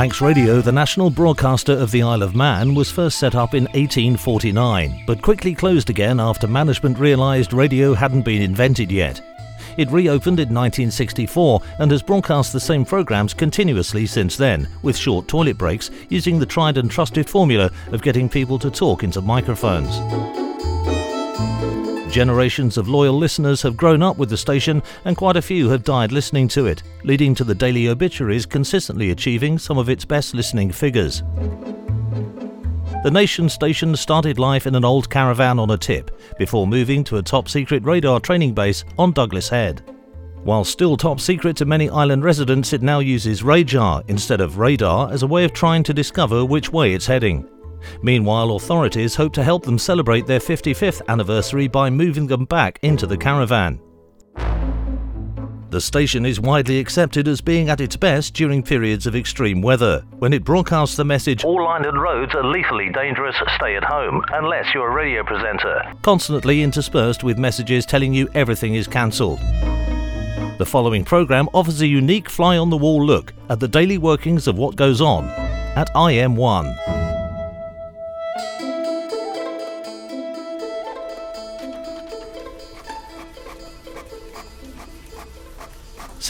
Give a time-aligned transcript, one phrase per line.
[0.00, 3.64] Manx Radio, the national broadcaster of the Isle of Man, was first set up in
[3.64, 9.20] 1849, but quickly closed again after management realised radio hadn't been invented yet.
[9.76, 15.28] It reopened in 1964 and has broadcast the same programmes continuously since then, with short
[15.28, 19.98] toilet breaks, using the tried and trusted formula of getting people to talk into microphones.
[22.10, 25.84] Generations of loyal listeners have grown up with the station, and quite a few have
[25.84, 30.34] died listening to it, leading to the daily obituaries consistently achieving some of its best
[30.34, 31.22] listening figures.
[33.04, 37.18] The Nation station started life in an old caravan on a tip, before moving to
[37.18, 39.82] a top secret radar training base on Douglas Head.
[40.42, 45.12] While still top secret to many island residents, it now uses radar instead of radar
[45.12, 47.48] as a way of trying to discover which way it's heading.
[48.02, 53.06] Meanwhile, authorities hope to help them celebrate their 55th anniversary by moving them back into
[53.06, 53.80] the caravan.
[55.70, 60.04] The station is widely accepted as being at its best during periods of extreme weather,
[60.18, 64.74] when it broadcasts the message All island roads are lethally dangerous, stay at home, unless
[64.74, 69.38] you're a radio presenter, constantly interspersed with messages telling you everything is cancelled.
[70.58, 74.48] The following programme offers a unique fly on the wall look at the daily workings
[74.48, 75.24] of what goes on
[75.76, 76.99] at IM1.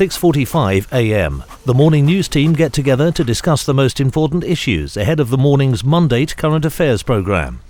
[0.01, 1.45] 6:45 a.m.
[1.67, 5.37] The morning news team get together to discuss the most important issues ahead of the
[5.37, 7.61] morning's Monday current affairs program.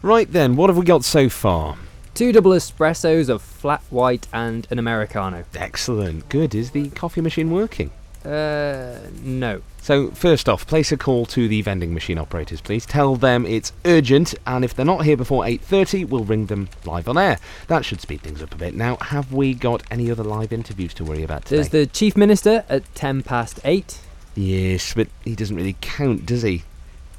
[0.00, 1.76] Right then, what have we got so far?
[2.14, 5.42] Two double espressos, of flat white, and an americano.
[5.56, 6.28] Excellent.
[6.28, 6.54] Good.
[6.54, 7.90] Is the coffee machine working?
[8.24, 9.62] Uh, no.
[9.82, 12.84] So, first off, place a call to the vending machine operators, please.
[12.84, 17.08] Tell them it's urgent, and if they're not here before 8.30, we'll ring them live
[17.08, 17.38] on air.
[17.68, 18.74] That should speed things up a bit.
[18.74, 21.56] Now, have we got any other live interviews to worry about today?
[21.56, 24.00] There's the Chief Minister at 10 past 8.
[24.34, 26.64] Yes, but he doesn't really count, does he?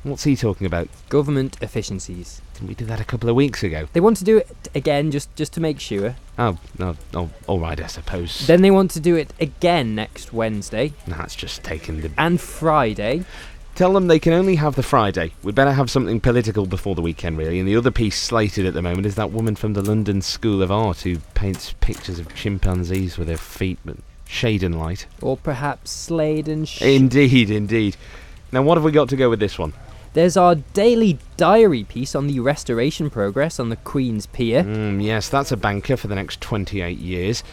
[0.04, 0.88] What's he talking about?
[1.10, 2.42] Government efficiencies.
[2.62, 3.88] Didn't we do that a couple of weeks ago?
[3.92, 6.16] They want to do it again just, just to make sure.
[6.38, 8.46] Oh, no, oh, all right, I suppose.
[8.46, 10.94] Then they want to do it again next Wednesday.
[11.08, 12.12] That's just taking the...
[12.20, 13.26] And Friday.
[13.74, 15.34] Tell them they can only have the Friday.
[15.42, 17.58] We'd better have something political before the weekend, really.
[17.58, 20.62] And the other piece slated at the moment is that woman from the London School
[20.62, 23.98] of Art who paints pictures of chimpanzees with their feet, but
[24.28, 25.08] shade and light.
[25.20, 26.70] Or perhaps Slade and...
[26.70, 27.98] Sh- indeed, indeed.
[28.52, 29.74] Now, what have we got to go with this one?
[30.14, 34.64] There's our daily diary piece on the restoration progress on the Queen's Pier.
[34.64, 37.44] Mm, yes, that's a banker for the next 28 years.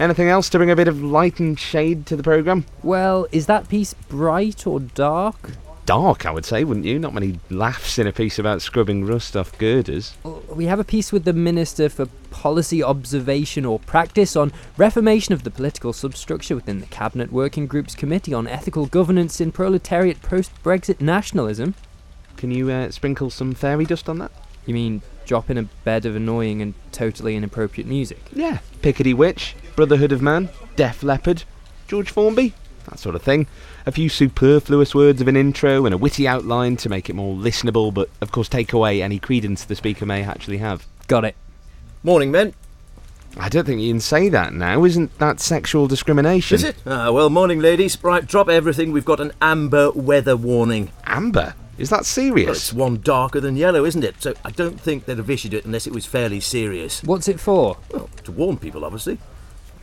[0.00, 2.64] Anything else to bring a bit of light and shade to the programme?
[2.82, 5.52] Well, is that piece bright or dark?
[5.86, 6.98] Dark, I would say, wouldn't you?
[6.98, 10.16] Not many laughs in a piece about scrubbing rust off girders.
[10.48, 15.44] We have a piece with the Minister for Policy Observation or Practice on reformation of
[15.44, 20.50] the political substructure within the Cabinet Working Group's Committee on Ethical Governance in Proletariat Post
[20.64, 21.74] Brexit Nationalism.
[22.40, 24.32] Can you uh, sprinkle some fairy dust on that?
[24.64, 28.18] You mean drop in a bed of annoying and totally inappropriate music?
[28.32, 28.60] Yeah.
[28.80, 31.44] Pickettywitch, Brotherhood of Man, Def Leppard,
[31.86, 32.54] George Formby,
[32.88, 33.46] that sort of thing.
[33.84, 37.36] A few superfluous words of an intro and a witty outline to make it more
[37.36, 40.86] listenable, but of course take away any credence the speaker may actually have.
[41.08, 41.36] Got it.
[42.02, 42.54] Morning, men.
[43.36, 44.82] I don't think you can say that now.
[44.84, 46.54] Isn't that sexual discrimination?
[46.54, 46.76] Is it?
[46.86, 48.02] Ah, well, morning, ladies.
[48.02, 48.92] Right, drop everything.
[48.92, 50.90] We've got an amber weather warning.
[51.04, 51.54] Amber?
[51.80, 52.46] Is that serious?
[52.46, 54.16] Well, it's one darker than yellow, isn't it?
[54.20, 57.02] So I don't think they'd have issued it unless it was fairly serious.
[57.02, 57.78] What's it for?
[57.90, 59.16] Well, to warn people, obviously.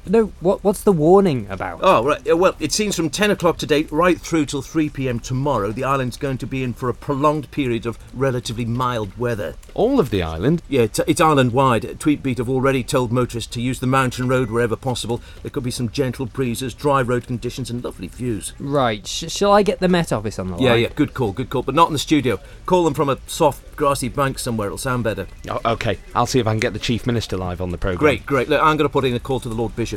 [0.10, 1.80] No, what what's the warning about?
[1.82, 2.38] Oh, right.
[2.38, 6.18] Well, it seems from 10 o'clock today right through till 3 pm tomorrow, the island's
[6.18, 9.56] going to be in for a prolonged period of relatively mild weather.
[9.74, 10.62] All of the island?
[10.68, 11.84] Yeah, it's, it's island wide.
[11.84, 15.22] Tweetbeat have already told motorists to use the mountain road wherever possible.
[15.42, 18.54] There could be some gentle breezes, dry road conditions, and lovely views.
[18.60, 19.06] Right.
[19.06, 20.64] Sh- shall I get the Met Office on the line?
[20.64, 20.90] Yeah, yeah.
[20.96, 21.64] Good call, good call.
[21.64, 22.40] But not in the studio.
[22.66, 24.68] Call them from a soft, grassy bank somewhere.
[24.68, 25.28] It'll sound better.
[25.50, 25.98] Oh, okay.
[26.16, 28.00] I'll see if I can get the Chief Minister live on the programme.
[28.00, 28.50] Great, great.
[28.50, 29.97] Look, I'm going to put in a call to the Lord Bishop.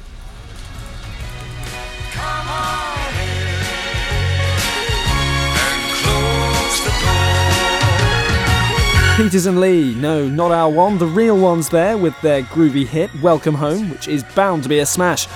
[9.20, 13.10] Peters and Lee, no, not our one, the real ones there with their groovy hit
[13.20, 15.26] Welcome Home, which is bound to be a smash.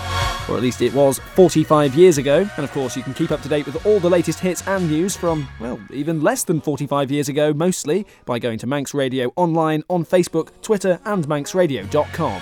[0.49, 2.49] Or at least it was 45 years ago.
[2.57, 4.89] And of course, you can keep up to date with all the latest hits and
[4.89, 9.33] news from, well, even less than 45 years ago, mostly by going to Manx Radio
[9.37, 12.41] online on Facebook, Twitter, and manxradio.com.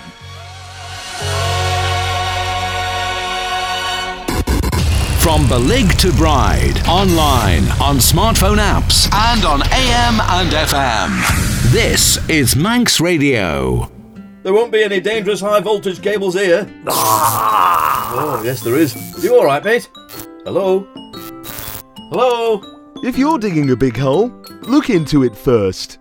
[5.23, 11.71] From Belig to Bride, online, on smartphone apps, and on AM and FM.
[11.71, 13.89] This is Manx Radio.
[14.43, 16.69] There won't be any dangerous high voltage cables here.
[16.89, 18.11] Ah!
[18.13, 19.23] oh, yes, there is.
[19.23, 19.89] You all right, mate?
[20.43, 20.85] Hello?
[22.11, 22.61] Hello?
[23.01, 24.27] If you're digging a big hole,
[24.63, 25.99] look into it first.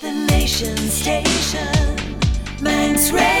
[0.00, 1.68] The nation station,
[2.62, 3.35] Manx Radio,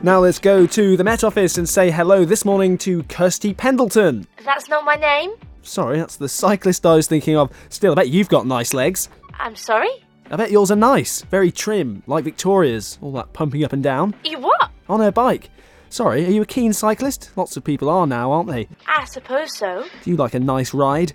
[0.00, 4.28] Now let's go to the Met Office and say hello this morning to Kirsty Pendleton.
[4.44, 5.32] That's not my name.
[5.62, 7.50] Sorry, that's the cyclist I was thinking of.
[7.68, 9.08] Still, I bet you've got nice legs.
[9.40, 9.90] I'm sorry?
[10.30, 12.96] I bet yours are nice, very trim, like Victoria's.
[13.02, 14.14] All that pumping up and down.
[14.24, 14.70] You what?
[14.88, 15.50] On her bike.
[15.90, 17.32] Sorry, are you a keen cyclist?
[17.34, 18.68] Lots of people are now, aren't they?
[18.86, 19.84] I suppose so.
[20.04, 21.12] Do you like a nice ride?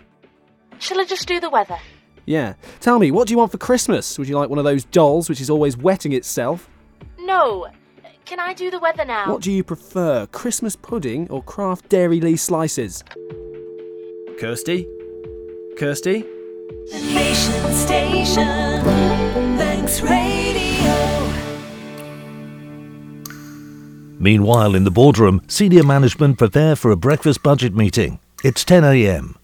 [0.79, 1.77] Shall I just do the weather?
[2.25, 2.55] Yeah.
[2.81, 4.19] Tell me, what do you want for Christmas?
[4.19, 6.69] Would you like one of those dolls which is always wetting itself?
[7.19, 7.67] No.
[8.25, 9.29] Can I do the weather now?
[9.29, 13.03] What do you prefer, Christmas pudding or Kraft Dairylea slices?
[14.39, 14.87] Kirsty?
[15.77, 16.21] Kirsty?
[16.91, 18.45] The nation station,
[19.57, 21.33] Manx Radio.
[24.19, 28.19] Meanwhile, in the boardroom, senior management prepare for a breakfast budget meeting.
[28.41, 29.35] It's 10 a.m.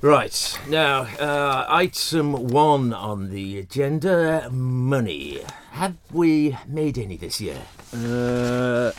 [0.00, 5.40] Right, now, uh, item one on the agenda money.
[5.74, 7.60] Have we made any this year?
[7.92, 8.92] Uh.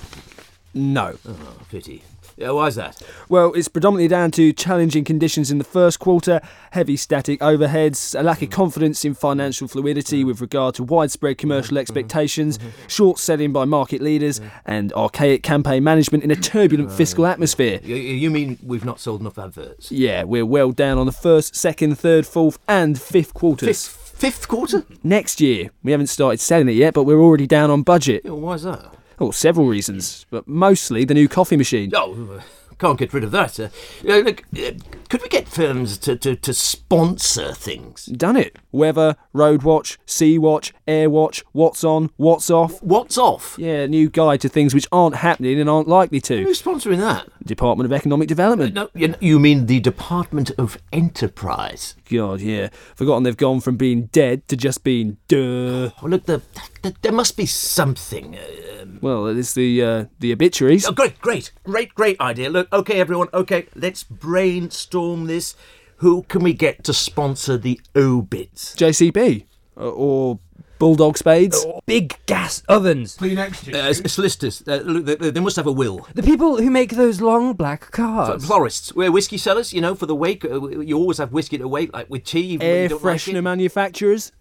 [0.73, 1.15] No.
[1.25, 2.03] Oh, pity.
[2.35, 3.01] Yeah, why is that?
[3.29, 6.41] Well, it's predominantly down to challenging conditions in the first quarter,
[6.71, 11.77] heavy static overheads, a lack of confidence in financial fluidity with regard to widespread commercial
[11.77, 17.79] expectations, short selling by market leaders, and archaic campaign management in a turbulent fiscal atmosphere.
[17.81, 19.89] You, you mean we've not sold enough adverts?
[19.89, 23.87] Yeah, we're well down on the first, second, third, fourth, and fifth quarters.
[23.87, 24.83] Fifth, fifth quarter?
[25.03, 28.21] Next year, we haven't started selling it yet, but we're already down on budget.
[28.25, 28.93] Yeah, is that?
[29.19, 31.91] Oh, several reasons, but mostly the new coffee machine.
[31.95, 32.41] Oh,
[32.79, 33.59] can't get rid of that.
[33.59, 33.69] Uh,
[34.07, 34.71] uh, look, uh,
[35.09, 38.05] could we get firms to, to, to sponsor things?
[38.05, 38.57] Done it.
[38.71, 42.81] Weather, Road Watch, Sea Watch, Air Watch, What's On, What's Off.
[42.83, 43.55] What's off?
[43.57, 46.43] Yeah, new guide to things which aren't happening and aren't likely to.
[46.43, 47.27] Who's sponsoring that?
[47.45, 48.73] Department of Economic Development.
[48.73, 51.95] No, you, you mean the Department of Enterprise?
[52.11, 52.69] God, yeah.
[52.95, 55.91] Forgotten they've gone from being dead to just being duh.
[56.01, 56.41] Oh, look, the,
[56.81, 58.37] the, there must be something.
[58.81, 60.85] Um, Well, it's the uh, the obituaries.
[60.87, 62.49] oh, great, great, great, great idea.
[62.49, 65.55] Look, okay, everyone, okay, let's brainstorm this.
[65.97, 68.75] Who can we get to sponsor the obits?
[68.75, 69.45] JCB.
[69.77, 70.39] Uh, or
[70.77, 71.65] Bulldog Spades.
[71.85, 73.17] Big gas ovens.
[73.21, 73.27] Uh,
[73.73, 76.05] s- solicitors, uh, look, they, they must have a will.
[76.13, 78.45] The people who make those long black cars.
[78.45, 80.43] Florists, we're whiskey sellers, you know, for the wake.
[80.43, 82.57] Uh, you always have whiskey to wake, like with tea.
[82.59, 83.41] Air don't like freshener it.
[83.41, 84.33] manufacturers.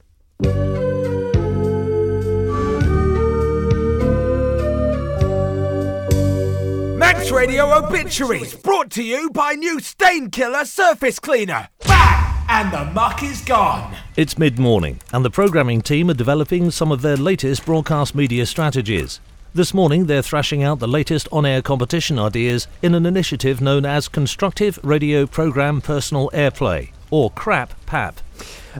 [7.14, 11.68] Manx Radio Obituaries brought to you by new Stain Killer Surface Cleaner.
[11.86, 12.44] Bang!
[12.48, 13.94] And the muck is gone.
[14.16, 18.46] It's mid morning, and the programming team are developing some of their latest broadcast media
[18.46, 19.20] strategies.
[19.54, 23.86] This morning, they're thrashing out the latest on air competition ideas in an initiative known
[23.86, 28.23] as Constructive Radio Program Personal Airplay, or CRAP PAP.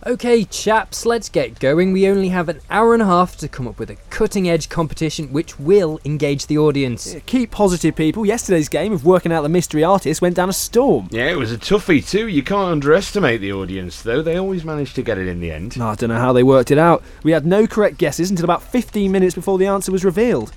[0.06, 1.92] Okay, chaps, let's get going.
[1.92, 4.68] We only have an hour and a half to come up with a cutting edge
[4.68, 7.14] competition which will engage the audience.
[7.26, 8.26] Keep positive, people.
[8.26, 11.08] Yesterday's game of working out the mystery artist went down a storm.
[11.10, 12.26] Yeah, it was a toughie too.
[12.26, 14.22] You can't underestimate the audience, though.
[14.22, 15.76] They always manage to get it in the end.
[15.80, 17.02] I don't know how they worked it out.
[17.22, 20.52] We had no correct guesses until about 15 minutes before the answer was revealed.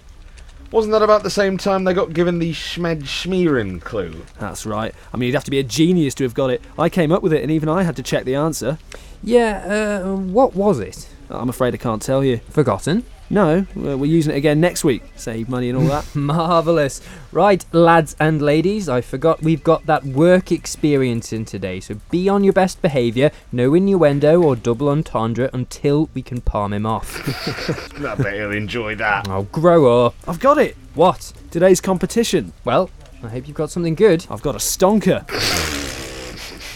[0.69, 4.25] Wasn't that about the same time they got given the Schmed Schmeeren clue?
[4.37, 4.93] That's right.
[5.13, 6.61] I mean, you'd have to be a genius to have got it.
[6.77, 8.77] I came up with it, and even I had to check the answer.
[9.23, 11.07] Yeah, uh, what was it?
[11.29, 12.37] I'm afraid I can't tell you.
[12.49, 13.05] Forgotten?
[13.29, 15.03] No, uh, we're using it again next week.
[15.15, 16.15] Save money and all that.
[16.15, 17.01] Marvellous.
[17.31, 22.29] Right, lads and ladies, I forgot we've got that work experience in today, so be
[22.29, 27.97] on your best behaviour, no innuendo or double entendre until we can palm him off.
[28.05, 29.27] I bet he'll enjoy that.
[29.29, 30.15] oh, grow up.
[30.27, 30.77] I've got it.
[30.93, 31.33] What?
[31.51, 32.53] Today's competition.
[32.63, 32.89] Well,
[33.23, 34.25] I hope you've got something good.
[34.29, 35.86] I've got a stonker.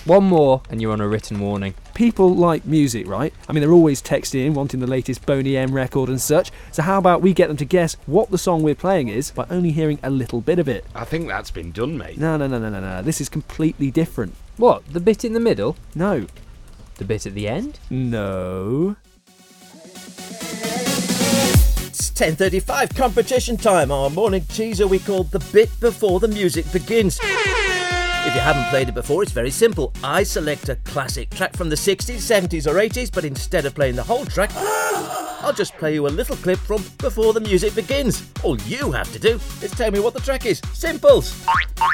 [0.06, 1.76] One more, and you're on a written warning.
[1.94, 3.32] People like music, right?
[3.48, 6.52] I mean, they're always texting in, wanting the latest Boney M record and such.
[6.72, 9.46] So how about we get them to guess what the song we're playing is by
[9.52, 10.86] only hearing a little bit of it?
[10.96, 12.18] I think that's been done, mate.
[12.18, 13.04] No, no, no, no, no, no.
[13.04, 14.34] This is completely different.
[14.58, 14.84] What?
[14.92, 15.78] The bit in the middle?
[15.94, 16.26] No.
[16.96, 17.78] The bit at the end?
[17.92, 18.96] No.
[21.84, 23.92] It's 10.35, competition time.
[23.92, 27.20] Our morning teaser we called The Bit Before the Music Begins.
[28.24, 29.92] If you haven't played it before, it's very simple.
[30.04, 33.96] I select a classic track from the 60s, 70s, or 80s, but instead of playing
[33.96, 38.30] the whole track, I'll just play you a little clip from Before the Music Begins.
[38.44, 40.62] All you have to do is tell me what the track is.
[40.72, 41.44] Simples.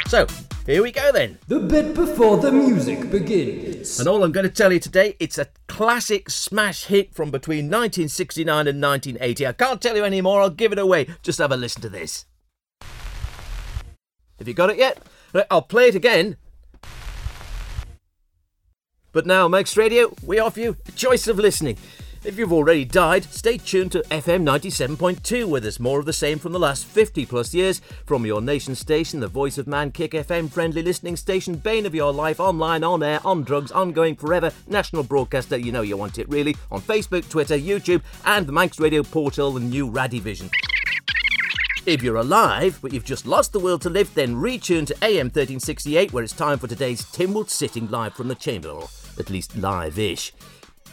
[0.07, 0.27] So,
[0.65, 1.38] here we go then.
[1.48, 3.98] The bit before the music begins.
[3.98, 7.67] And all I'm going to tell you today, it's a classic smash hit from between
[7.67, 9.48] 1969 and 1980.
[9.48, 11.07] I can't tell you any more, I'll give it away.
[11.24, 12.25] Just have a listen to this.
[14.39, 15.01] Have you got it yet?
[15.50, 16.38] I'll play it again.
[19.12, 21.77] But now, Manx Radio, we offer you a choice of listening.
[22.24, 26.39] If you've already died, stay tuned to FM 97.2, where there's more of the same
[26.39, 27.79] from the last 50 plus years.
[28.05, 31.96] From your nation station, the voice of man, Kick FM, friendly listening station, bane of
[31.96, 36.19] your life, online, on air, on drugs, ongoing forever, national broadcaster, you know you want
[36.19, 40.51] it really, on Facebook, Twitter, YouTube, and the Manx Radio portal, the new Radivision.
[41.88, 45.27] If you're alive, but you've just lost the will to live, then retune to AM
[45.27, 49.56] 1368, where it's time for today's Tynwald sitting live from the chamber, or at least
[49.56, 50.34] live-ish.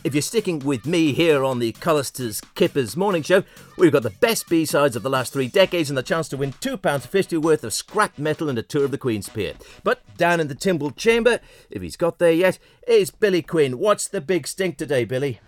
[0.05, 3.43] If you're sticking with me here on the Collisters Kippers morning show,
[3.77, 6.53] we've got the best B-sides of the last three decades and the chance to win
[6.53, 9.55] £2.50 worth of scrap metal and a tour of the Queen's Pier.
[9.83, 13.79] But down in the Tynwald Chamber, if he's got there yet, is Billy Quinn.
[13.79, 15.41] What's the big stink today, Billy?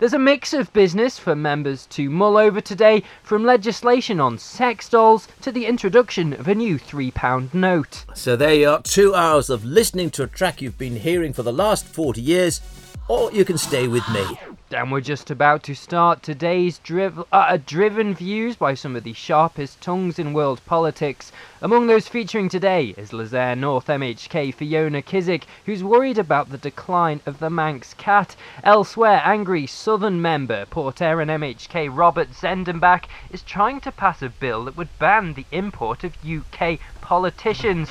[0.00, 4.88] There's a mix of business for members to mull over today, from legislation on sex
[4.88, 8.04] dolls to the introduction of a new £3 note.
[8.14, 11.42] So there you are, two hours of listening to a track you've been hearing for
[11.42, 12.60] the last 40 years,
[13.08, 14.24] or you can stay with me.
[14.70, 19.14] And we're just about to start today's driv- uh, driven views by some of the
[19.14, 21.32] sharpest tongues in world politics.
[21.62, 27.22] Among those featuring today is Lezayre North MHK Fiona Kizik, who's worried about the decline
[27.24, 28.36] of the Manx cat.
[28.62, 34.66] Elsewhere, angry Southern member Port Erin MHK Robert Zendenbach is trying to pass a bill
[34.66, 37.88] that would ban the import of UK politicians.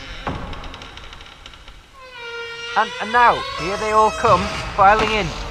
[2.77, 4.41] And, and now, here they all come,
[4.75, 5.47] filing in.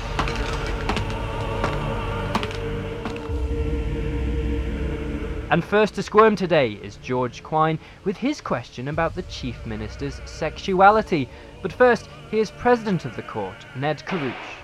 [5.49, 10.21] And first to squirm today is George Quine with his question about the Chief Minister's
[10.25, 11.29] sexuality.
[11.63, 14.63] But first, here's President of the Court, Ned Carouche.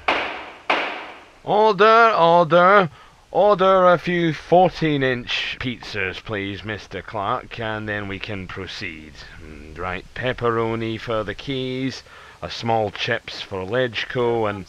[1.45, 2.91] Order, order.
[3.31, 7.03] Order a few 14 inch pizzas, please, Mr.
[7.03, 9.13] Clark, and then we can proceed.
[9.41, 12.03] Mm, Right, pepperoni for the keys,
[12.43, 14.67] a small chips for Legco, and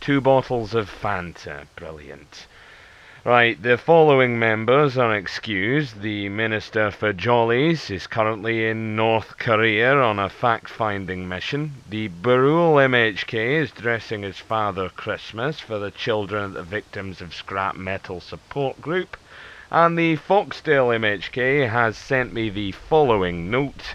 [0.00, 1.66] two bottles of Fanta.
[1.76, 2.46] Brilliant.
[3.24, 6.02] Right, the following members are excused.
[6.02, 11.74] The Minister for Jollies is currently in North Korea on a fact finding mission.
[11.88, 17.32] The Barul MHK is dressing as Father Christmas for the children of the victims of
[17.32, 19.16] scrap metal support group.
[19.70, 23.94] And the Foxdale MHK has sent me the following note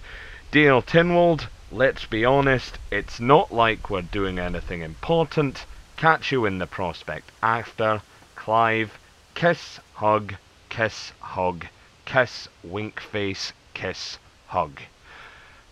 [0.51, 5.65] Dear Tynwald, let's be honest, it's not like we're doing anything important.
[5.97, 8.01] Catch you in the prospect after.
[8.37, 8.97] Clive.
[9.37, 10.33] Kiss, hug,
[10.67, 11.67] kiss, hug,
[12.05, 14.17] kiss, wink face, kiss,
[14.47, 14.81] hug.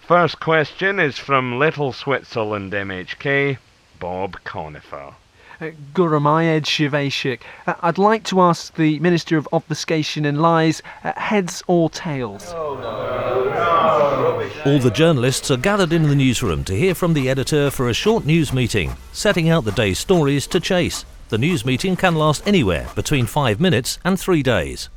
[0.02, 3.58] First question is from Little Switzerland MHK,
[4.00, 5.16] Bob Conifer.
[5.60, 7.40] Uh, Guramayed Shivashik.
[7.66, 12.54] Uh, I'd like to ask the Minister of Obfuscation and Lies, uh, heads or tails?
[12.54, 12.76] All
[14.78, 18.26] the journalists are gathered in the newsroom to hear from the editor for a short
[18.28, 21.04] news meeting, setting out the day's stories to chase.
[21.29, 24.89] The news meeting can last anywhere between five minutes and three days.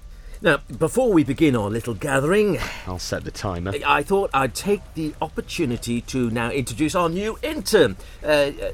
[0.43, 3.73] Now, before we begin our little gathering, I'll set the timer.
[3.85, 7.97] I thought I'd take the opportunity to now introduce our new intern.
[8.23, 8.73] Uh, uh,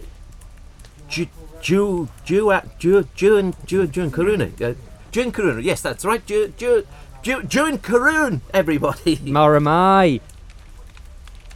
[1.08, 1.28] Ju,
[1.62, 4.60] Ju, Ju, Ju, Ju, Ju, Ju, Karuna.
[4.60, 4.74] Uh,
[5.12, 6.26] June Karuna, yes, that's right.
[6.26, 6.84] Ju, Ju,
[7.22, 9.16] Ju, June Karoon, everybody.
[9.24, 10.20] Maramai.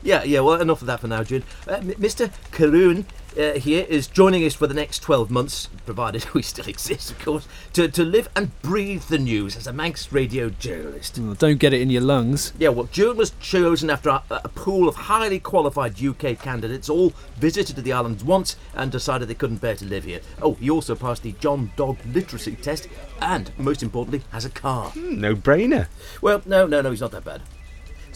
[0.05, 1.43] Yeah, yeah, well, enough of that for now, June.
[1.67, 2.31] Uh, Mr.
[2.53, 3.05] Karoon
[3.39, 7.19] uh, here is joining us for the next 12 months, provided we still exist, of
[7.21, 11.19] course, to, to live and breathe the news as a Manx radio journalist.
[11.21, 12.53] Oh, don't get it in your lungs.
[12.59, 17.13] Yeah, well, June was chosen after a, a pool of highly qualified UK candidates all
[17.37, 20.21] visited the islands once and decided they couldn't bear to live here.
[20.43, 22.89] Oh, he also passed the John Dog literacy test
[23.21, 24.93] and, most importantly, has a car.
[24.97, 25.89] No brainer.
[26.21, 27.43] Well, no, no, no, he's not that bad.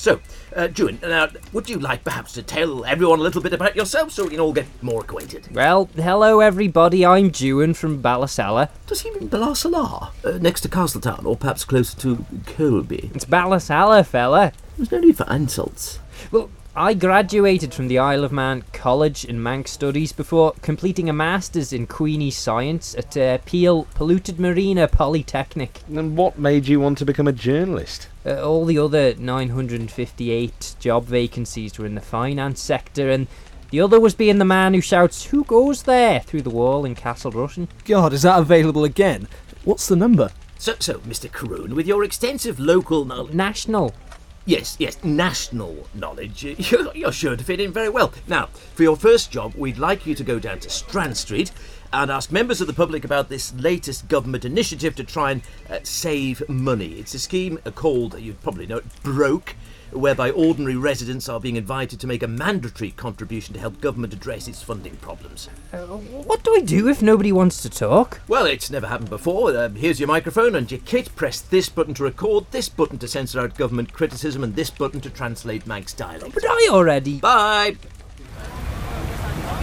[0.03, 0.19] So,
[0.57, 0.67] uh,
[1.01, 4.31] now, would you like perhaps to tell everyone a little bit about yourself so we
[4.31, 5.47] can all get more acquainted?
[5.55, 8.69] Well, hello everybody, I'm Dewan from Ballasalla.
[8.89, 13.13] Does he mean Ballasala, uh, next to Castletown, or perhaps closer to Colby?
[13.15, 14.53] It's Ballasalla, fella.
[14.77, 16.01] There's no need for insults.
[16.33, 21.13] Well, I graduated from the Isle of Man College in Manx Studies before completing a
[21.13, 25.81] Master's in Queenie Science at uh, Peel Polluted Marina Polytechnic.
[25.95, 28.09] And what made you want to become a journalist?
[28.25, 33.27] Uh, all the other 958 job vacancies were in the finance sector, and
[33.71, 36.21] the other was being the man who shouts, Who goes there?
[36.21, 37.69] through the wall in Castle Rushen.
[37.85, 39.29] God, is that available again?
[39.65, 40.31] What's the number?
[40.57, 41.31] So, so, Mr.
[41.31, 43.35] Caroon, with your extensive local knowledge.
[43.35, 43.93] National.
[44.45, 46.43] Yes, yes, national knowledge.
[46.95, 48.13] You're, sure to fit in very well.
[48.27, 51.53] Now, for your first job, we'd like you to go down to Strand Street
[51.93, 55.79] and ask members of the public about this latest government initiative to try and uh,
[55.85, 56.95] save money.
[56.95, 59.55] It's a scheme called, you probably know it, Broke,
[59.93, 64.49] whereby ordinary residents are being invited to make a mandatory contribution to help government address
[64.49, 65.49] its funding problems.
[65.73, 68.21] Uh, what do I do if nobody wants to talk?
[68.29, 69.57] Well, it's never happened before.
[69.57, 71.15] Um, here's your microphone and your kit.
[71.17, 75.01] Press this button to record, this button to censor out government criticism, and this button
[75.03, 76.35] to translate Manx dialect.
[76.35, 77.19] But I already.
[77.21, 77.77] Bye.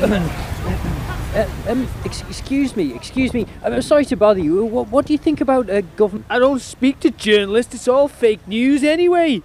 [0.01, 3.45] Uh, um, ex- excuse me, excuse me.
[3.63, 4.65] I'm I'm sorry to bother you.
[4.65, 6.25] What, what do you think about uh, government?
[6.27, 9.43] I don't speak to journalists, it's all fake news anyway.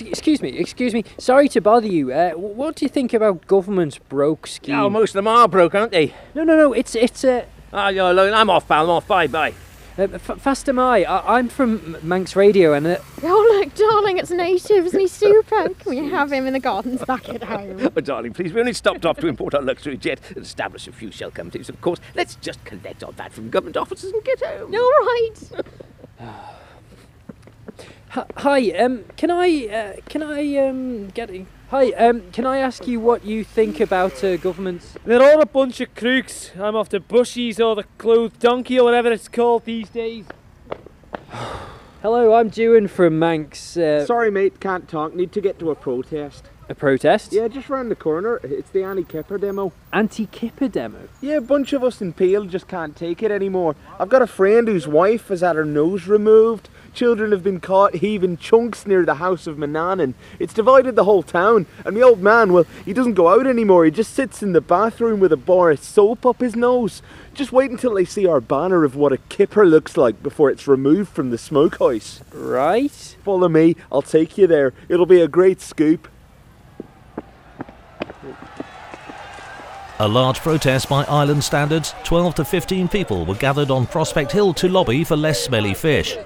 [0.00, 1.04] Ex- excuse me, excuse me.
[1.18, 2.12] Sorry to bother you.
[2.12, 4.74] Uh, what do you think about government's broke scheme?
[4.78, 6.14] Oh, most of them are broke, aren't they?
[6.34, 6.72] No, no, no.
[6.72, 8.32] It's it's uh, Ah, you're alone.
[8.34, 8.84] I'm off, pal.
[8.84, 9.06] I'm off.
[9.08, 9.54] Bye, bye.
[9.98, 11.04] uh, f- fast am I.
[11.04, 11.38] I.
[11.38, 14.86] I'm from Manx Radio, and uh, Oh, look, darling, it's Native.
[14.86, 15.68] Isn't he super?
[15.78, 17.90] Can we have him in the gardens back at home?
[17.96, 20.92] Oh, darling, please, we only stopped off to import our luxury jet and establish a
[20.92, 21.98] few shell companies, of course.
[22.14, 24.74] Let's just collect our that from government offices and get home.
[24.74, 26.52] All right.
[28.16, 31.28] Hi- Hi, um, can I, uh, can I, um, get,
[31.68, 34.94] hi, um, can I ask you what you think about uh, government's?
[35.04, 36.50] They're all a bunch of crooks.
[36.58, 40.24] I'm off the bushies or the clothed donkey or whatever it's called these days.
[42.00, 43.76] Hello, I'm Dewan from Manx.
[43.76, 45.14] Uh, Sorry, mate, can't talk.
[45.14, 46.44] Need to get to a protest.
[46.70, 47.34] a protest?
[47.34, 48.40] Yeah, just round the corner.
[48.42, 49.74] It's the Anti Kipper demo.
[49.92, 51.00] Anti-Kipper demo.
[51.20, 53.76] Yeah, a bunch of us in Peel just can't take it anymore.
[54.00, 56.70] I've got a friend whose wife has had her nose removed.
[56.96, 60.14] Children have been caught heaving chunks near the house of Manannan.
[60.38, 61.66] It's divided the whole town.
[61.84, 63.84] And the old man, well, he doesn't go out anymore.
[63.84, 67.02] He just sits in the bathroom with a bar of soap up his nose.
[67.34, 70.66] Just wait until they see our banner of what a kipper looks like before it's
[70.66, 72.22] removed from the smokehouse.
[72.32, 73.16] Right.
[73.22, 74.72] Follow me, I'll take you there.
[74.88, 76.08] It'll be a great scoop.
[79.98, 84.54] A large protest by island standards, 12 to 15 people were gathered on Prospect Hill
[84.54, 86.16] to lobby for less smelly fish.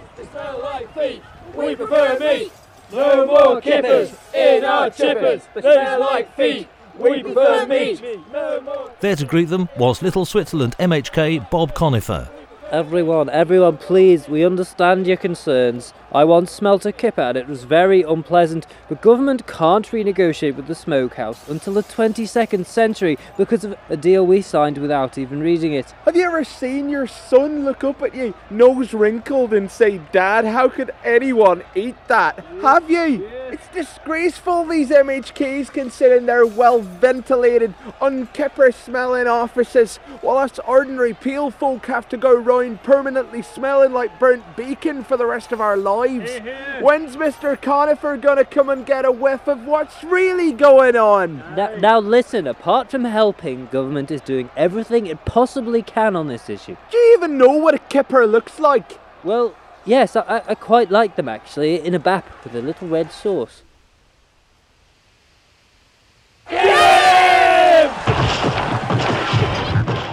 [1.60, 2.52] We prefer meat.
[2.92, 5.42] No more kippers in our chippers.
[5.54, 6.68] They smell like feet.
[6.98, 8.02] We prefer meat.
[8.32, 8.90] No more.
[9.00, 12.30] There to greet them was Little Switzerland MHK Bob Conifer.
[12.70, 15.92] Everyone, everyone, please, we understand your concerns.
[16.12, 20.66] I once smelt a kipper and it was very unpleasant, but government can't renegotiate with
[20.66, 25.72] the smokehouse until the 22nd century because of a deal we signed without even reading
[25.72, 25.92] it.
[26.04, 30.46] Have you ever seen your son look up at you, nose wrinkled, and say, Dad,
[30.46, 32.44] how could anyone eat that?
[32.60, 33.28] Have you?
[33.52, 41.52] It's disgraceful these MHKs in their well ventilated, unkipper smelling offices, while us ordinary peel
[41.52, 45.76] folk have to go round permanently smelling like burnt bacon for the rest of our
[45.76, 45.99] lives.
[46.00, 47.60] When's Mr.
[47.60, 51.38] Conifer gonna come and get a whiff of what's really going on?
[51.56, 56.48] Now, now listen, apart from helping, government is doing everything it possibly can on this
[56.48, 56.76] issue.
[56.90, 58.98] Do you even know what a kipper looks like?
[59.24, 62.88] Well, yes, I, I- I quite like them actually, in a bap with a little
[62.88, 63.62] red sauce.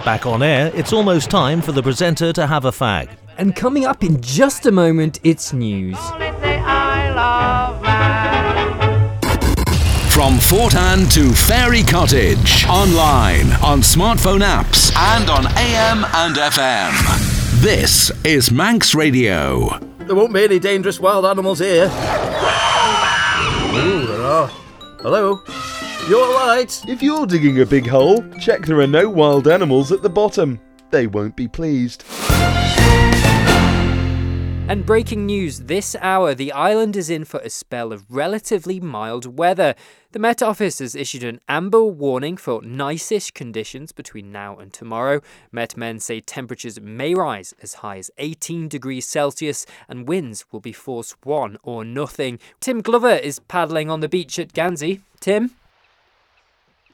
[0.04, 3.10] Back on air, it's almost time for the presenter to have a fag.
[3.38, 5.96] And coming up in just a moment, it's news.
[10.10, 17.62] From Fortan to Fairy Cottage, online, on smartphone apps, and on AM and FM.
[17.62, 19.78] This is Manx Radio.
[19.98, 21.84] There won't be any dangerous wild animals here.
[21.84, 24.48] Ooh, there are.
[25.00, 25.40] Hello?
[26.08, 26.82] You alright?
[26.88, 30.58] If you're digging a big hole, check there are no wild animals at the bottom.
[30.90, 32.04] They won't be pleased.
[34.68, 39.38] And breaking news this hour the island is in for a spell of relatively mild
[39.38, 39.74] weather.
[40.12, 45.22] The Met Office has issued an amber warning for nice-ish conditions between now and tomorrow.
[45.50, 50.60] Met men say temperatures may rise as high as 18 degrees Celsius and winds will
[50.60, 52.38] be force 1 or nothing.
[52.60, 55.00] Tim Glover is paddling on the beach at Gansey.
[55.18, 55.52] Tim?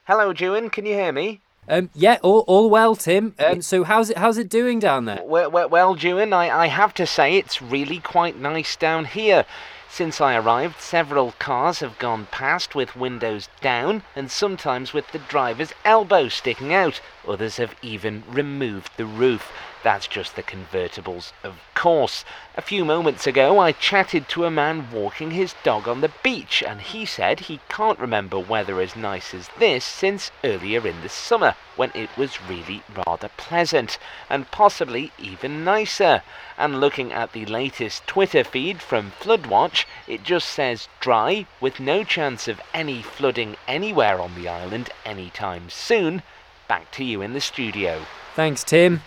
[0.05, 1.41] Hello, Dewan, can you hear me?
[1.67, 3.33] Um, yeah, all, all well, Tim.
[3.39, 5.21] Um, so how's it how's it doing down there?
[5.23, 9.45] Well, well, well I, I have to say it's really quite nice down here.
[9.89, 15.19] Since I arrived, several cars have gone past with windows down and sometimes with the
[15.19, 16.99] driver's elbow sticking out.
[17.25, 19.51] Others have even removed the roof.
[19.85, 22.25] That's just the convertibles, of course.
[22.57, 26.63] A few moments ago, I chatted to a man walking his dog on the beach,
[26.63, 31.09] and he said he can't remember weather as nice as this since earlier in the
[31.09, 36.23] summer, when it was really rather pleasant, and possibly even nicer.
[36.57, 42.03] And looking at the latest Twitter feed from Floodwatch, it just says dry, with no
[42.03, 46.23] chance of any flooding anywhere on the island anytime soon.
[46.67, 48.07] Back to you in the studio.
[48.33, 49.03] Thanks, Tim.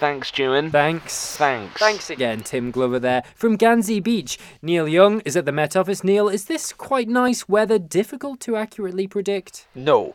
[0.00, 0.70] Thanks, Ewan.
[0.70, 1.36] Thanks.
[1.36, 1.78] Thanks.
[1.78, 3.22] Thanks again, Tim Glover there.
[3.34, 6.02] From Gansey Beach, Neil Young is at the Met Office.
[6.02, 9.66] Neil, is this quite nice weather difficult to accurately predict?
[9.74, 10.14] No.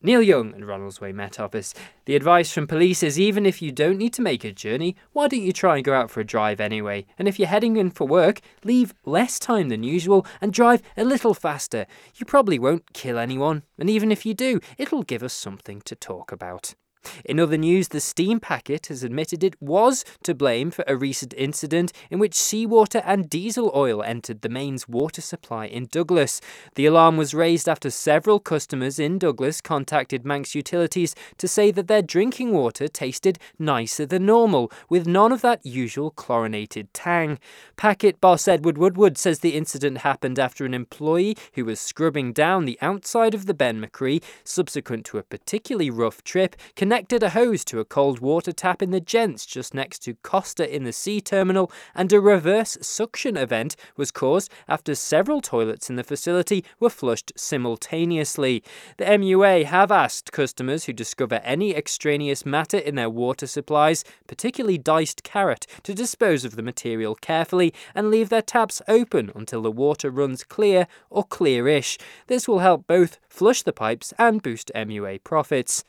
[0.00, 1.74] Neil Young at Ronaldsway Met Office.
[2.04, 5.26] The advice from police is even if you don't need to make a journey, why
[5.26, 7.04] don't you try and go out for a drive anyway?
[7.18, 11.02] And if you're heading in for work, leave less time than usual and drive a
[11.02, 11.86] little faster.
[12.14, 15.96] You probably won't kill anyone, and even if you do, it'll give us something to
[15.96, 16.76] talk about.
[17.24, 21.32] In other news, the steam packet has admitted it was to blame for a recent
[21.36, 26.40] incident in which seawater and diesel oil entered the mains water supply in Douglas.
[26.74, 31.88] The alarm was raised after several customers in Douglas contacted Manx Utilities to say that
[31.88, 37.38] their drinking water tasted nicer than normal, with none of that usual chlorinated tang.
[37.76, 42.64] Packet boss Edward Woodward says the incident happened after an employee who was scrubbing down
[42.64, 47.78] the outside of the Ben-my-Chree, subsequent to a particularly rough trip, connected a hose to
[47.78, 51.70] a cold water tap in the Gents just next to Costa in the sea terminal,
[51.94, 57.32] and a reverse suction event was caused after several toilets in the facility were flushed
[57.36, 58.64] simultaneously.
[58.96, 64.78] The MUA have asked customers who discover any extraneous matter in their water supplies, particularly
[64.78, 69.70] diced carrot, to dispose of the material carefully and leave their taps open until the
[69.70, 71.98] water runs clear or clearish.
[72.26, 75.84] This will help both flush the pipes and boost MUA profits.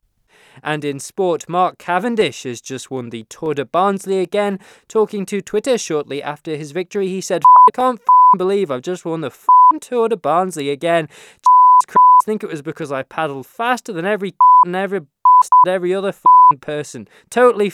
[0.64, 4.60] And in sport, Mark Cavendish has just won the Tour de Barnsley again.
[4.88, 8.02] Talking to Twitter shortly after his victory, he said, I can't
[8.38, 9.32] believe I've just won the
[9.82, 11.08] Tour de Barnsley again.
[11.90, 14.34] I think it was because I paddled faster than every
[14.66, 15.02] and every
[15.68, 16.14] every other
[16.62, 17.08] person.
[17.30, 17.72] Totally.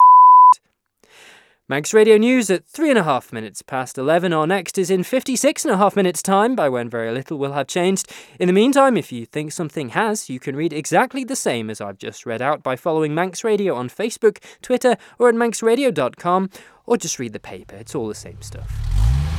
[1.70, 4.34] Manx Radio News at three and a half minutes past 11.
[4.34, 7.54] Our next is in 56 and a half minutes' time, by when very little will
[7.54, 8.12] have changed.
[8.38, 11.80] In the meantime, if you think something has, you can read exactly the same as
[11.80, 16.50] I've just read out by following Manx Radio on Facebook, Twitter, or at manxradio.com,
[16.86, 17.78] or just read the paper.
[17.78, 19.33] It's all the same stuff.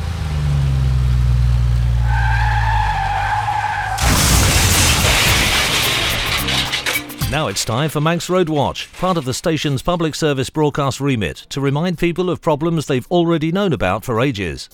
[7.34, 11.38] Now it's time for Manx Road Watch, part of the station's public service broadcast remit,
[11.48, 14.68] to remind people of problems they've already known about for ages.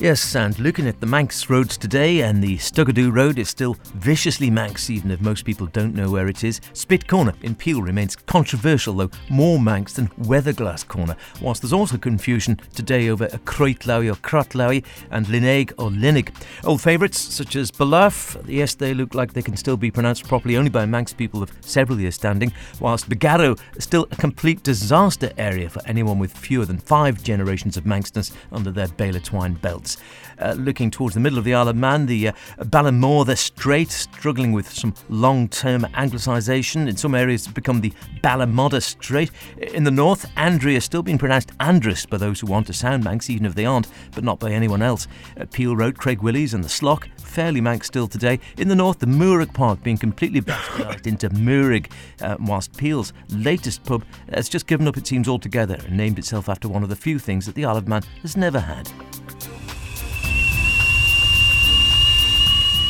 [0.00, 4.48] Yes, and looking at the Manx roads today, and the Stugadoo Road is still viciously
[4.48, 6.60] Manx, even if most people don't know where it is.
[6.72, 11.98] Spit Corner in Peel remains controversial, though more Manx than Weatherglass Corner, whilst there's also
[11.98, 16.32] confusion today over a Croitlowy or Crotlowy and Linneg or Linnig.
[16.62, 20.56] Old favourites such as Balaf, yes, they look like they can still be pronounced properly
[20.56, 25.32] only by Manx people of several years standing, whilst Begarrow is still a complete disaster
[25.36, 29.54] area for anyone with fewer than five generations of Manxness under their baler twine
[29.88, 29.96] belts.
[30.40, 33.90] Uh, looking towards the middle of the Isle of Man, the uh, Ballamore, the Strait,
[33.90, 36.88] struggling with some long term anglicisation.
[36.88, 39.32] In some areas, it's become the Ballamodda Strait.
[39.56, 43.28] In the north, Andrea still being pronounced Andrus by those who want to sound Manx,
[43.28, 45.08] even if they aren't, but not by anyone else.
[45.40, 48.38] Uh, Peel Road, Craig Willies, and the Slock, fairly Manx still today.
[48.58, 51.90] In the north, the Moorig Park being completely bastardised into Moorig,
[52.22, 56.48] uh, whilst Peel's latest pub has just given up, it seems, altogether and named itself
[56.48, 58.88] after one of the few things that the Isle of Man has never had.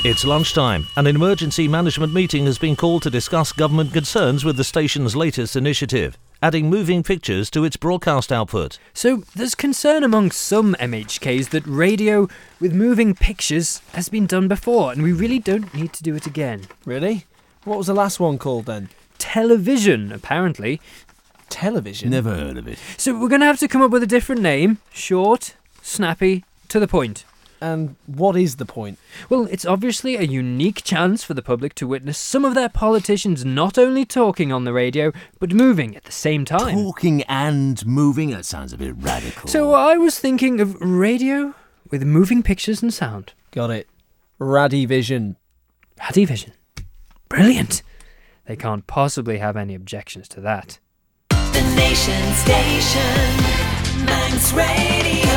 [0.04, 0.86] It's lunchtime.
[0.94, 5.56] An emergency management meeting has been called to discuss government concerns with the station's latest
[5.56, 8.78] initiative, adding moving pictures to its broadcast output.
[8.94, 12.28] So, there's concern among some MHKs that radio
[12.60, 16.28] with moving pictures has been done before, and we really don't need to do it
[16.28, 16.68] again.
[16.84, 17.26] Really?
[17.64, 18.90] What was the last one called then?
[19.18, 20.80] Television, apparently.
[21.48, 22.10] Television?
[22.10, 22.78] Never heard of it.
[22.96, 26.78] So, we're going to have to come up with a different name short, snappy, to
[26.78, 27.24] the point.
[27.60, 28.98] And what is the point?
[29.28, 33.44] Well, it's obviously a unique chance for the public to witness some of their politicians
[33.44, 36.76] not only talking on the radio, but moving at the same time.
[36.76, 38.30] Talking and moving?
[38.30, 39.48] That sounds a bit radical.
[39.48, 41.54] So I was thinking of radio
[41.90, 43.32] with moving pictures and sound.
[43.50, 43.88] Got it.
[44.40, 45.36] Radivision.
[45.98, 46.52] Radivision.
[47.28, 47.82] Brilliant.
[48.46, 50.78] They can't possibly have any objections to that.
[51.28, 55.27] The Nation Station, Manx Radio.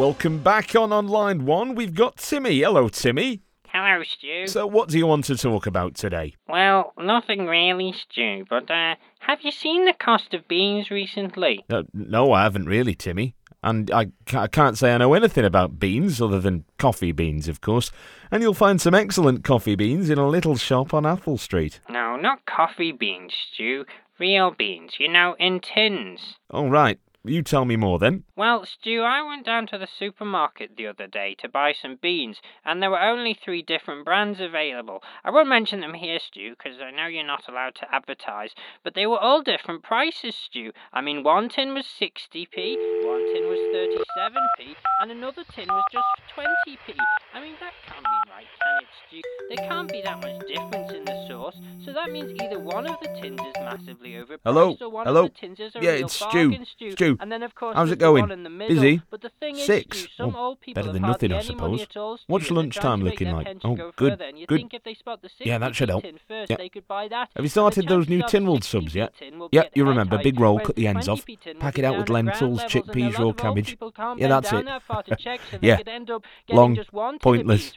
[0.00, 1.74] Welcome back on Online One.
[1.74, 2.60] We've got Timmy.
[2.60, 3.42] Hello, Timmy.
[3.68, 4.46] Hello, Stu.
[4.46, 6.32] So, what do you want to talk about today?
[6.48, 11.66] Well, nothing really, Stu, but uh, have you seen the cost of beans recently?
[11.68, 13.34] Uh, no, I haven't really, Timmy.
[13.62, 17.60] And I, I can't say I know anything about beans other than coffee beans, of
[17.60, 17.92] course.
[18.30, 21.78] And you'll find some excellent coffee beans in a little shop on Athol Street.
[21.90, 23.84] No, not coffee beans, Stu.
[24.18, 26.36] Real beans, you know, in tins.
[26.50, 26.98] Oh, right.
[27.22, 28.24] You tell me more then.
[28.34, 32.40] Well, Stu, I went down to the supermarket the other day to buy some beans,
[32.64, 35.02] and there were only three different brands available.
[35.22, 38.94] I won't mention them here, Stu, because I know you're not allowed to advertise, but
[38.94, 40.72] they were all different prices, Stu.
[40.94, 46.06] I mean, one tin was 60p, one tin was 37p, and another tin was just
[46.34, 46.96] 20p.
[47.34, 49.54] I mean, that can't be right, can it, Stu?
[49.56, 52.96] There can't be that much difference in the sauce, so that means either one of
[53.00, 54.76] the tins is massively overpriced Hello?
[54.80, 55.24] or one Hello?
[55.24, 56.92] of the tins is a Yeah, real it's bargain, Stu.
[56.92, 57.16] Stu.
[57.20, 58.22] And then, of course, How's it going?
[58.22, 58.76] one in the middle.
[58.76, 59.02] Busy?
[59.10, 59.96] But the thing Six?
[59.96, 61.86] is, Stu, some Oh, old people better than nothing, I suppose.
[61.96, 63.48] all, Stu, What's lunchtime trying to make looking like?
[63.64, 64.48] Oh, go good, further, good.
[64.58, 66.04] think if they spot the Yeah, that should help.
[66.28, 66.56] first, Yeah.
[66.56, 67.30] they could buy that.
[67.34, 69.12] Have you started those new Tynwald subs yet?
[69.52, 71.96] Yeah, you remember, big roll, cut the ends off, 20p tin will pack it out
[71.98, 73.76] with lentils, and chickpeas, raw cabbage.
[74.16, 74.64] Yeah, that's it.
[74.66, 75.76] that far to check, so Yeah.
[75.76, 77.76] they could end up getting Long, just one tin of pointless,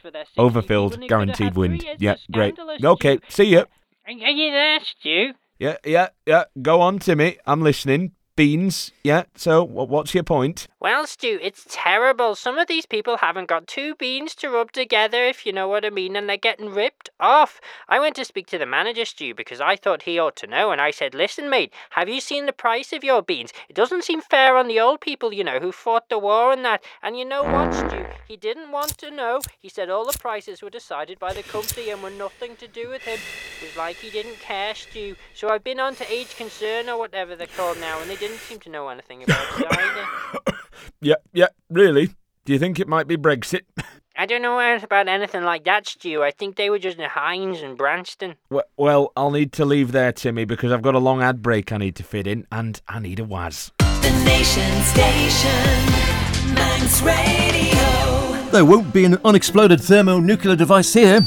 [0.54, 1.84] for their 60p overfilled, when they could have guaranteed wind.
[1.98, 2.58] Yeah, great.
[2.82, 3.64] Okay, see ya.
[4.06, 5.32] Are you there, Stu?
[5.58, 6.44] Yeah, yeah, yeah.
[6.60, 7.38] Go on, Timmy.
[7.46, 8.12] I'm listening.
[8.36, 8.90] Beans.
[9.04, 9.24] Yeah.
[9.36, 10.66] So, what's your point?
[10.80, 12.34] Well, Stu, it's terrible.
[12.34, 15.84] Some of these people haven't got two beans to rub together, if you know what
[15.84, 17.60] I mean, and they're getting ripped off.
[17.88, 20.72] I went to speak to the manager, Stu, because I thought he ought to know,
[20.72, 23.52] and I said, Listen, mate, have you seen the price of your beans?
[23.68, 26.64] It doesn't seem fair on the old people, you know, who fought the war and
[26.64, 26.84] that.
[27.02, 28.04] And you know what, Stu?
[28.26, 29.40] He didn't want to know.
[29.60, 32.88] He said all the prices were decided by the company and were nothing to do
[32.88, 33.18] with him.
[33.62, 35.16] It was like he didn't care, Stu.
[35.34, 38.40] So I've been on to age concern or whatever they're called now, and they didn't
[38.40, 40.56] seem to know anything about it either.
[41.00, 41.48] Yeah, yeah.
[41.70, 42.08] Really?
[42.46, 43.62] Do you think it might be Brexit?
[44.16, 46.22] I don't know about anything like that, Stu.
[46.22, 48.36] I think they were just in Heinz and Branston.
[48.50, 51.72] W- Well, I'll need to leave there, Timmy, because I've got a long ad break
[51.72, 53.72] I need to fit in, and I need a Waz.
[53.78, 58.50] The Nation Station, Manx Radio.
[58.50, 61.20] There won't be an unexploded thermonuclear device here.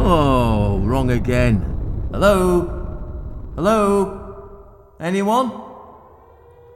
[0.00, 1.62] Oh, wrong again.
[2.10, 3.52] Hello?
[3.54, 4.94] Hello?
[4.98, 5.48] Anyone?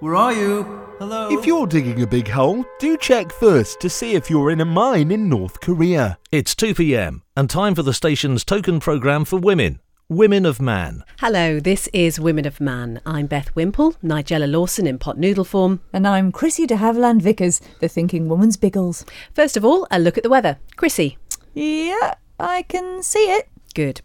[0.00, 0.62] Where are you?
[0.98, 1.30] Hello?
[1.30, 4.66] If you're digging a big hole, do check first to see if you're in a
[4.66, 6.18] mine in North Korea.
[6.30, 11.02] It's 2 pm and time for the station's token programme for women, Women of Man.
[11.18, 13.00] Hello, this is Women of Man.
[13.06, 15.80] I'm Beth Wimple, Nigella Lawson in pot noodle form.
[15.94, 19.06] And I'm Chrissy de Havilland Vickers, the Thinking Woman's Biggles.
[19.32, 20.58] First of all, a look at the weather.
[20.76, 21.16] Chrissy.
[21.54, 23.48] Yeah, I can see it.
[23.74, 24.02] Good.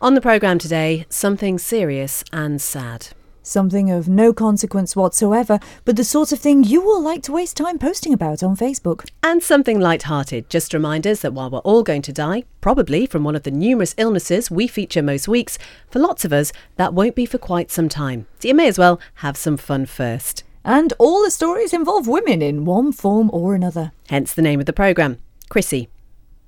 [0.00, 3.08] On the programme today, something serious and sad.
[3.42, 7.56] Something of no consequence whatsoever, but the sort of thing you will like to waste
[7.56, 9.08] time posting about on Facebook.
[9.22, 10.50] And something light-hearted.
[10.50, 13.94] Just reminders that while we're all going to die, probably from one of the numerous
[13.96, 17.88] illnesses we feature most weeks, for lots of us, that won't be for quite some
[17.88, 18.26] time.
[18.40, 20.44] So you may as well have some fun first.
[20.62, 23.92] And all the stories involve women in one form or another.
[24.10, 25.20] Hence the name of the programme.
[25.48, 25.88] Chrissy.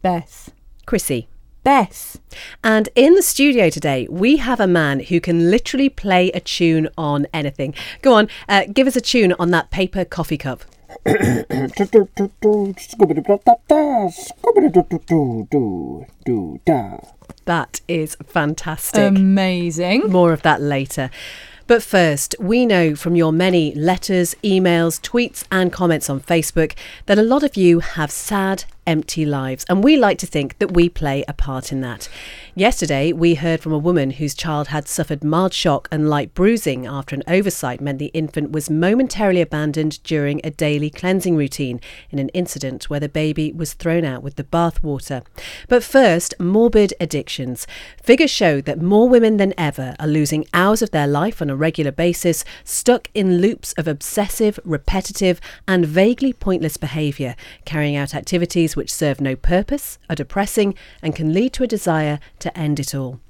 [0.02, 0.52] Beth.
[0.84, 1.29] Chrissy.
[1.62, 2.18] Beth.
[2.64, 6.88] And in the studio today, we have a man who can literally play a tune
[6.96, 7.74] on anything.
[8.02, 10.64] Go on, uh, give us a tune on that paper coffee cup.
[17.44, 19.08] That is fantastic.
[19.08, 20.10] Amazing.
[20.10, 21.10] More of that later.
[21.70, 26.74] But first, we know from your many letters, emails, tweets, and comments on Facebook
[27.06, 30.72] that a lot of you have sad, empty lives, and we like to think that
[30.72, 32.08] we play a part in that.
[32.56, 36.84] Yesterday, we heard from a woman whose child had suffered mild shock and light bruising
[36.84, 42.18] after an oversight meant the infant was momentarily abandoned during a daily cleansing routine in
[42.18, 45.22] an incident where the baby was thrown out with the bath water.
[45.68, 47.68] But first, morbid addictions.
[48.02, 51.56] Figures show that more women than ever are losing hours of their life on a
[51.56, 58.74] regular basis, stuck in loops of obsessive, repetitive, and vaguely pointless behaviour, carrying out activities
[58.74, 62.94] which serve no purpose, are depressing, and can lead to a desire to end it
[62.94, 63.20] all.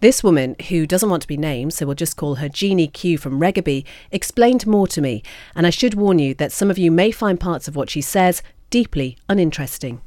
[0.00, 3.18] This woman, who doesn't want to be named, so we'll just call her Jeannie Q
[3.18, 5.22] from Regaby, explained more to me,
[5.54, 8.00] and I should warn you that some of you may find parts of what she
[8.00, 10.00] says deeply uninteresting.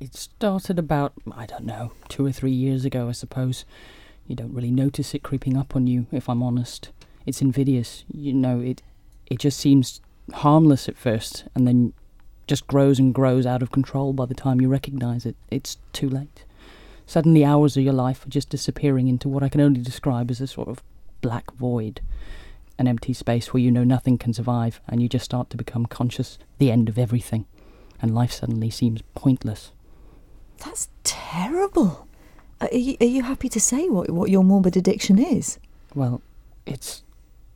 [0.00, 3.64] It started about, I don't know, two or three years ago, I suppose.
[4.26, 6.90] You don't really notice it creeping up on you, if I'm honest.
[7.26, 8.04] It's invidious.
[8.12, 8.82] You know, it
[9.26, 10.00] it just seems
[10.32, 11.92] harmless at first, and then
[12.46, 15.36] just grows and grows out of control by the time you recognize it.
[15.50, 16.44] It's too late.
[17.06, 20.40] Suddenly, hours of your life are just disappearing into what I can only describe as
[20.40, 20.82] a sort of
[21.20, 22.00] black void,
[22.78, 25.86] an empty space where you know nothing can survive, and you just start to become
[25.86, 27.46] conscious the end of everything,
[28.00, 29.72] and life suddenly seems pointless.
[30.64, 32.08] That's terrible.
[32.60, 35.58] Are you, are you happy to say what, what your morbid addiction is?
[35.94, 36.22] Well,
[36.66, 37.02] it's.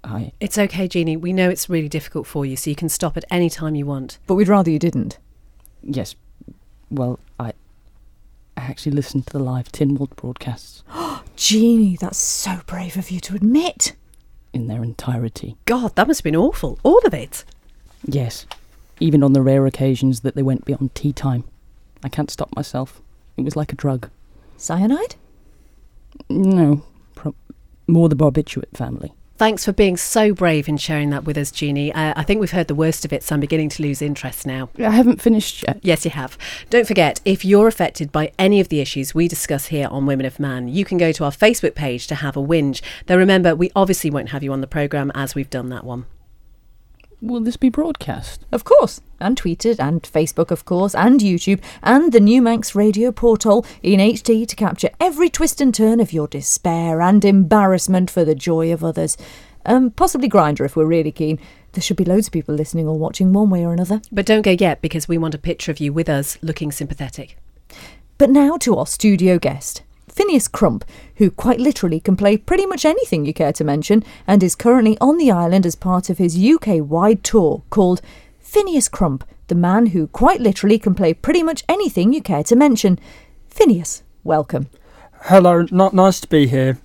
[0.04, 0.32] I.
[0.40, 1.16] It's okay, Jeannie.
[1.16, 3.87] We know it's really difficult for you, so you can stop at any time you
[3.87, 4.18] want.
[4.26, 5.18] But we'd rather you didn't.
[5.82, 6.14] Yes.
[6.90, 7.52] Well, I.
[8.68, 10.83] Actually listened to the live Tynwald broadcasts.
[10.94, 13.94] Oh Jeannie, that's so brave of you to admit.
[14.52, 15.57] In their entirety.
[15.66, 16.78] God, that must have been awful.
[16.83, 17.44] All of it.
[18.04, 18.44] Yes.
[18.98, 21.44] Even on the rare occasions that they went beyond tea time.
[22.02, 23.00] I can't stop myself.
[23.37, 24.11] It was like a drug.
[24.57, 25.14] Cyanide?
[26.28, 26.83] No,
[27.14, 27.37] pro-
[27.87, 29.12] more the barbiturate family.
[29.38, 31.92] Thanks for being so brave in sharing that with us, Jeannie.
[31.94, 34.44] Uh, I think we've heard the worst of it, so I'm beginning to lose interest
[34.44, 34.68] now.
[34.77, 35.79] I haven't finished yet.
[35.81, 36.37] Yes, you have.
[36.70, 40.27] Don't forget, if you're affected by any of the issues we discuss here on Women
[40.27, 42.83] of Man, you can go to our Facebook page to have a whinge.
[43.07, 46.07] Though remember, we obviously won't have you on the programme as we've done that one.
[47.20, 48.44] Will this be broadcast?
[48.52, 49.00] Of course.
[49.18, 53.98] And tweeted, and Facebook, of course, and YouTube, and the new Manx radio portal in
[53.98, 58.72] HD to capture every twist and turn of your despair and embarrassment for the joy
[58.72, 59.16] of others.
[59.66, 61.40] Um, possibly Grindr if we're really keen.
[61.72, 64.00] There should be loads of people listening or watching one way or another.
[64.12, 67.37] But don't go yet because we want a picture of you with us looking sympathetic.
[68.16, 69.83] But now to our studio guest.
[70.18, 70.85] Phineas Crump,
[71.18, 74.98] who quite literally can play pretty much anything you care to mention, and is currently
[75.00, 78.00] on the island as part of his UK wide tour called
[78.40, 82.57] Phineas Crump, the man who quite literally can play pretty much anything you care to
[82.57, 82.98] mention.
[83.48, 84.66] Phineas, welcome.
[85.26, 86.78] Hello, not nice to be here.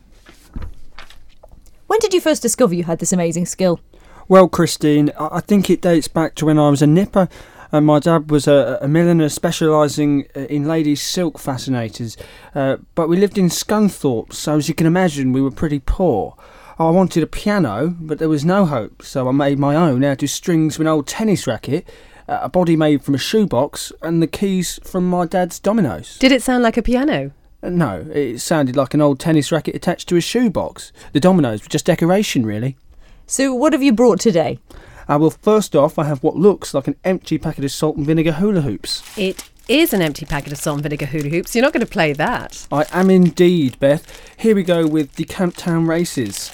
[1.88, 3.80] When did you first discover you had this amazing skill?
[4.28, 7.28] Well, Christine, I I think it dates back to when I was a nipper.
[7.74, 12.16] And my dad was a, a milliner specialising uh, in ladies' silk fascinators.
[12.54, 16.38] Uh, but we lived in Scunthorpe, so as you can imagine, we were pretty poor.
[16.78, 20.22] I wanted a piano, but there was no hope, so I made my own out
[20.22, 21.90] of strings from an old tennis racket,
[22.30, 26.20] uh, a body made from a shoebox, and the keys from my dad's dominoes.
[26.20, 27.32] Did it sound like a piano?
[27.64, 30.92] Uh, No, it sounded like an old tennis racket attached to a shoebox.
[31.12, 32.78] The dominoes were just decoration, really.
[33.26, 34.60] So, what have you brought today?
[35.08, 38.06] Uh, well, first off, I have what looks like an empty packet of salt and
[38.06, 39.04] vinegar hula hoops.
[39.18, 41.56] It is an empty packet of salt and vinegar hula hoops.
[41.56, 42.68] You're not going to play that.
[42.72, 44.06] I am indeed, Beth.
[44.38, 46.50] Here we go with the Camptown races.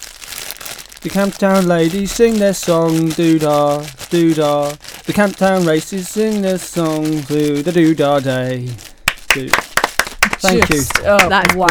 [1.02, 4.70] The Camptown ladies sing their song, doo-dah, doo-dah.
[5.06, 8.70] The Camptown races sing their song, doo-dah day.
[9.30, 9.50] Doo.
[10.40, 11.04] Thank Just- you.
[11.06, 11.68] Oh, wow.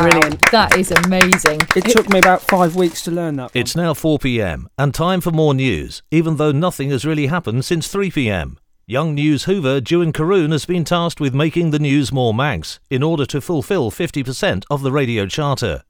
[0.53, 1.61] That is amazing.
[1.75, 3.51] It took me about five weeks to learn that.
[3.55, 7.65] It's now 4 pm and time for more news, even though nothing has really happened
[7.65, 8.59] since 3 pm.
[8.87, 13.03] Young News Hoover, Dewan Caroon, has been tasked with making the news more Manx in
[13.03, 15.83] order to fulfil 50% of the radio charter.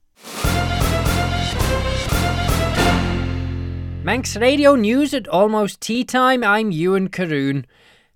[4.04, 6.42] Manx Radio News at almost tea time.
[6.42, 7.66] I'm Ewan Caroon.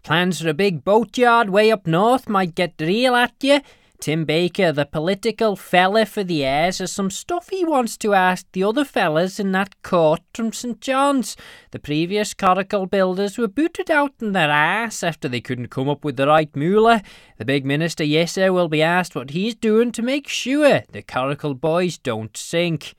[0.02, 3.60] Plans for a big boatyard way up north might get real at you.
[4.02, 8.44] Tim Baker, the political fella for the Ayres, has some stuff he wants to ask
[8.50, 11.36] the other fellas in that court from St John's.
[11.70, 16.04] The previous coracle builders were booted out in their ass after they couldn't come up
[16.04, 17.04] with the right moolah.
[17.36, 21.54] The big minister, Yesser, will be asked what he's doing to make sure the coracle
[21.54, 22.96] boys don't sink.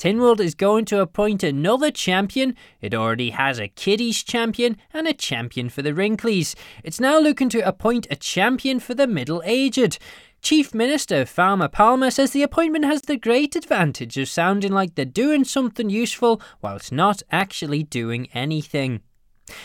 [0.00, 2.56] Tynwald is going to appoint another champion.
[2.80, 6.54] It already has a kiddies champion and a champion for the wrinklies.
[6.82, 9.98] It's now looking to appoint a champion for the middle aged.
[10.42, 15.04] Chief Minister Farmer Palmer says the appointment has the great advantage of sounding like they're
[15.04, 19.02] doing something useful whilst not actually doing anything.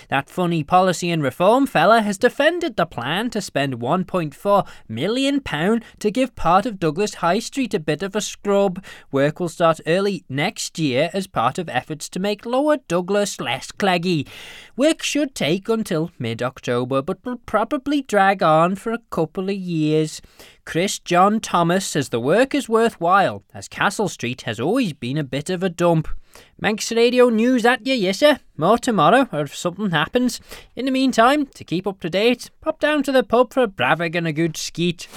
[0.10, 5.42] That funny policy and reform fella has defended the plan to spend £1.4 million
[6.00, 8.84] to give part of Douglas High Street a bit of a scrub.
[9.12, 13.72] Work will start early next year as part of efforts to make Lower Douglas less
[13.72, 14.28] claggy.
[14.76, 19.56] Work should take until mid October, but will probably drag on for a couple of
[19.56, 20.22] years.
[20.66, 25.24] Chris John Thomas says the work is worthwhile, as Castle Street has always been a
[25.24, 26.08] bit of a dump.
[26.60, 28.40] Manx Radio News at you, yes sir.
[28.58, 30.42] More tomorrow, or if something happens.
[30.76, 33.68] In the meantime, to keep up to date, pop down to the pub for a
[33.68, 35.08] bravig and a good skeet.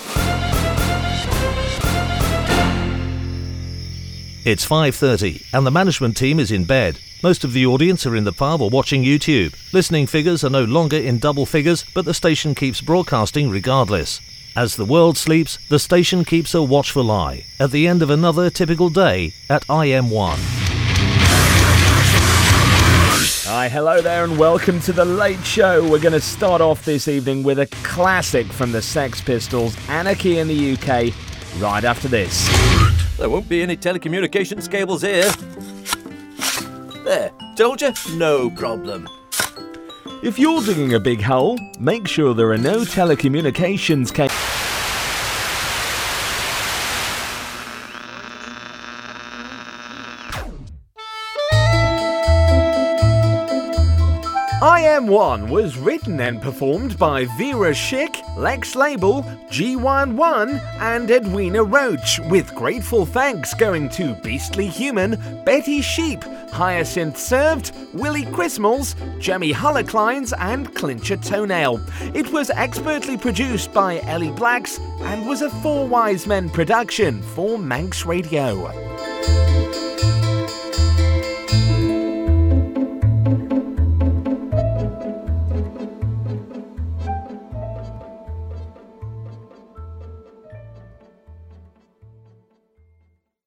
[4.44, 6.98] It's 5:30 and the management team is in bed.
[7.22, 9.54] Most of the audience are in the pub or watching YouTube.
[9.72, 14.20] Listening figures are no longer in double figures, but the station keeps broadcasting regardless.
[14.58, 18.50] As the world sleeps, the station keeps a watchful eye at the end of another
[18.50, 20.34] typical day at IM1.
[23.46, 25.88] Hi, hello there, and welcome to the Late Show.
[25.88, 30.40] We're going to start off this evening with a classic from the Sex Pistols, Anarchy
[30.40, 31.14] in the UK,
[31.61, 32.48] right after this.
[33.16, 35.30] There won't be any telecommunications cables here.
[37.04, 39.09] There, told you, no problem.
[40.20, 44.47] If you're digging a big hole, make sure there are no telecommunications cables.
[55.09, 62.54] One was written and performed by Vera Schick, Lex Label, G11, and Edwina Roach, with
[62.54, 70.74] grateful thanks going to Beastly Human, Betty Sheep, Hyacinth Served, Willie Chrismals, Jemmy Hollerkleins, and
[70.74, 71.80] Clincher Toenail.
[72.14, 77.59] It was expertly produced by Ellie Blacks and was a Four Wise Men production for
[77.59, 78.70] Manx Radio.